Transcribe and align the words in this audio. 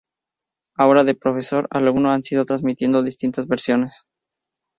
Ahora 0.75 1.03
de 1.03 1.13
profesor 1.13 1.67
a 1.69 1.77
alumno 1.77 2.09
han 2.09 2.23
ido 2.31 2.43
transmitiendo 2.43 3.03
distintas 3.03 3.47
versiones. 3.47 4.05